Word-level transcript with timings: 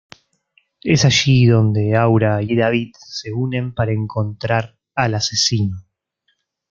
Es 0.81 1.05
allí 1.05 1.45
donde 1.45 1.95
Aura 1.95 2.41
y 2.41 2.55
David 2.55 2.93
se 2.99 3.31
unen 3.33 3.71
para 3.71 3.91
encontrar 3.91 4.75
al 4.95 5.13
asesino. 5.13 5.77